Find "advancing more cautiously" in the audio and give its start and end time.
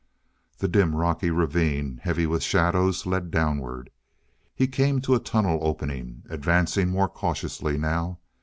6.27-7.77